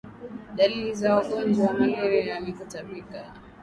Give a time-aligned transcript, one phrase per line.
[0.55, 3.33] dalili za mgonjwa wa malaria ni kutapika